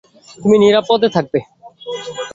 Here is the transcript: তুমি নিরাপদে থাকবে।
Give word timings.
তুমি 0.37 0.55
নিরাপদে 0.63 1.07
থাকবে। 1.15 1.39